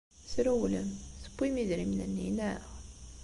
Trewlem, 0.31 0.89
tewwim 1.21 1.55
idrimen-nni, 1.63 2.27
naɣ? 2.37 2.63